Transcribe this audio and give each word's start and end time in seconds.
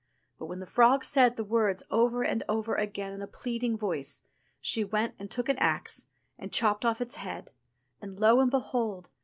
But 0.39 0.47
when 0.47 0.57
the 0.59 0.65
frog 0.65 1.03
said 1.05 1.35
the 1.35 1.43
words 1.43 1.83
over 1.91 2.23
and 2.23 2.43
over 2.49 2.73
again 2.73 3.13
in 3.13 3.21
a 3.21 3.27
pleading 3.27 3.77
voice, 3.77 4.23
she 4.59 4.83
went 4.83 5.13
and 5.19 5.29
took 5.29 5.47
an 5.47 5.59
axe 5.59 6.07
and 6.39 6.51
chopped 6.51 6.83
off 6.83 7.01
its 7.01 7.17
head, 7.17 7.51
and 8.01 8.19
lo, 8.19 8.39
and 8.39 8.49
behold 8.49 9.09